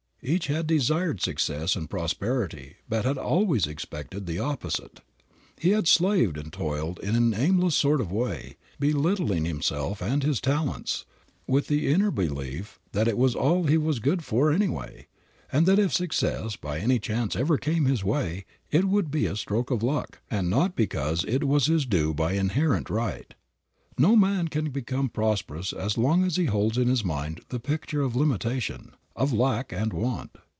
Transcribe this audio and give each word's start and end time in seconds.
Each 0.23 0.45
had 0.45 0.67
desired 0.67 1.19
success 1.19 1.75
and 1.75 1.89
prosperity 1.89 2.75
but 2.87 3.05
had 3.05 3.17
always 3.17 3.65
expected 3.65 4.27
the 4.27 4.37
opposite. 4.37 4.99
He 5.57 5.71
had 5.71 5.87
slaved 5.87 6.37
and 6.37 6.53
toiled 6.53 6.99
in 6.99 7.15
an 7.15 7.33
aimless 7.33 7.73
sort 7.75 7.99
of 7.99 8.11
way, 8.11 8.55
belittling 8.79 9.45
himself 9.45 9.99
and 9.99 10.21
his 10.21 10.39
talents, 10.39 11.05
with 11.47 11.65
the 11.65 11.87
inner 11.91 12.11
belief 12.11 12.79
that 12.91 13.07
it 13.07 13.17
was 13.17 13.33
all 13.33 13.63
he 13.63 13.79
was 13.79 13.97
good 13.97 14.23
for 14.23 14.51
anyway, 14.51 15.07
and 15.51 15.65
that 15.65 15.79
if 15.79 15.91
success 15.91 16.55
by 16.55 16.77
any 16.77 16.99
chance 16.99 17.35
ever 17.35 17.57
came 17.57 17.85
his 17.85 18.03
way 18.03 18.45
it 18.69 18.85
would 18.85 19.09
be 19.09 19.25
a 19.25 19.35
stroke 19.35 19.71
of 19.71 19.81
luck, 19.81 20.21
and 20.29 20.51
not 20.51 20.75
because 20.75 21.25
it 21.27 21.45
was 21.45 21.65
his 21.65 21.83
due 21.83 22.13
by 22.13 22.33
inherent 22.33 22.91
right. 22.91 23.33
No 23.97 24.15
man 24.15 24.49
can 24.49 24.69
become 24.69 25.09
prosperous 25.09 25.73
as 25.73 25.97
long 25.97 26.23
as 26.23 26.35
he 26.35 26.45
holds 26.45 26.77
in 26.77 26.87
his 26.89 27.03
mind 27.03 27.41
the 27.49 27.59
picture 27.59 28.03
of 28.03 28.15
limitation, 28.15 28.91
of 29.13 29.33
lack 29.33 29.73
and 29.73 29.91
want. 29.91 30.31